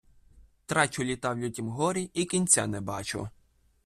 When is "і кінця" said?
2.23-2.65